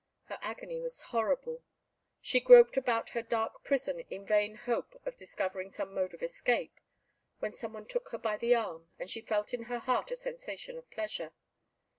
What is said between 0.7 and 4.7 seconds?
was horrible; she groped about her dark prison in vain